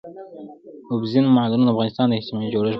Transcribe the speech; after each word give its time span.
اوبزین 0.91 1.25
معدنونه 1.35 1.69
د 1.71 1.73
افغانستان 1.73 2.05
د 2.07 2.13
اجتماعي 2.15 2.47
جوړښت 2.53 2.59
برخه 2.61 2.67
ده. 2.67 2.69